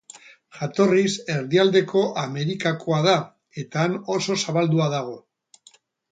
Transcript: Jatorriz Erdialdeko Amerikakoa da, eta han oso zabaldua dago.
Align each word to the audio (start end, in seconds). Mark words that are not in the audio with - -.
Jatorriz 0.59 1.09
Erdialdeko 1.33 2.01
Amerikakoa 2.21 3.01
da, 3.07 3.13
eta 3.65 3.83
han 3.83 3.93
oso 4.15 4.39
zabaldua 4.47 4.89
dago. 4.95 5.13